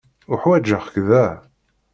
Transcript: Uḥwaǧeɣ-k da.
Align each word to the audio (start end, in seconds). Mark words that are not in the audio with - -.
Uḥwaǧeɣ-k 0.31 0.93
da. 1.07 1.25